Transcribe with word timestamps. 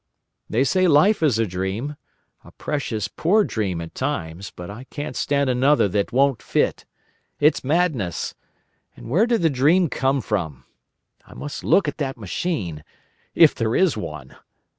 They 0.49 0.63
say 0.63 0.87
life 0.87 1.21
is 1.21 1.37
a 1.37 1.45
dream, 1.45 1.95
a 2.43 2.51
precious 2.53 3.07
poor 3.07 3.43
dream 3.43 3.79
at 3.81 3.93
times—but 3.93 4.67
I 4.67 4.85
can't 4.85 5.15
stand 5.15 5.47
another 5.47 5.87
that 5.89 6.11
won't 6.11 6.41
fit. 6.41 6.85
It's 7.39 7.63
madness. 7.63 8.33
And 8.95 9.11
where 9.11 9.27
did 9.27 9.43
the 9.43 9.49
dream 9.51 9.89
come 9.89 10.19
from?… 10.21 10.65
I 11.27 11.35
must 11.35 11.63
look 11.63 11.87
at 11.87 11.99
that 11.99 12.17
machine. 12.17 12.83
If 13.35 13.53
there 13.53 13.75
is 13.75 13.95
one!" 13.95 14.35